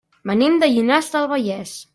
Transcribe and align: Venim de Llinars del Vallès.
Venim 0.29 0.55
de 0.63 0.71
Llinars 0.71 1.13
del 1.17 1.31
Vallès. 1.37 1.79